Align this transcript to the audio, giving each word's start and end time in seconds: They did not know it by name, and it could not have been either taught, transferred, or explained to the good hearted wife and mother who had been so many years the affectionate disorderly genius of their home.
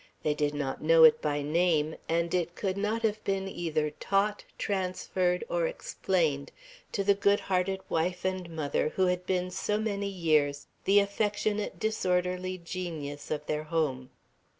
They 0.23 0.33
did 0.33 0.55
not 0.55 0.81
know 0.81 1.03
it 1.03 1.21
by 1.21 1.43
name, 1.43 1.95
and 2.09 2.33
it 2.33 2.55
could 2.55 2.75
not 2.75 3.03
have 3.03 3.23
been 3.23 3.47
either 3.47 3.91
taught, 3.99 4.43
transferred, 4.57 5.43
or 5.47 5.67
explained 5.67 6.51
to 6.93 7.03
the 7.03 7.13
good 7.13 7.39
hearted 7.41 7.81
wife 7.87 8.25
and 8.25 8.49
mother 8.49 8.89
who 8.95 9.05
had 9.05 9.27
been 9.27 9.51
so 9.51 9.77
many 9.77 10.09
years 10.09 10.65
the 10.85 10.97
affectionate 10.99 11.77
disorderly 11.79 12.57
genius 12.57 13.29
of 13.29 13.45
their 13.45 13.65
home. 13.65 14.09